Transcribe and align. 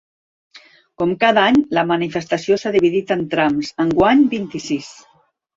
Com 1.01 1.11
cada 1.23 1.43
any, 1.49 1.59
la 1.79 1.83
manifestació 1.91 2.59
s’ha 2.63 2.73
dividit 2.77 3.15
en 3.17 3.23
trams, 3.35 3.73
enguany 3.87 4.29
vint-i-sis. 4.37 4.91